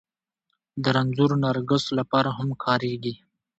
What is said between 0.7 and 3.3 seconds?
د رنځور نرګس لپاره هم کارېږي